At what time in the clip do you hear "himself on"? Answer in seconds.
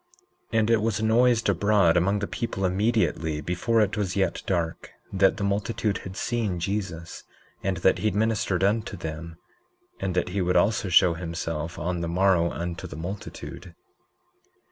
11.13-12.01